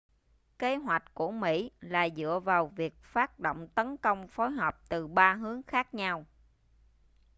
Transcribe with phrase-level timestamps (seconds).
[0.59, 5.07] kế hoạch của mỹ là dựa vào việc phát động tấn công phối hợp từ
[5.07, 6.25] ba hướng khác nhau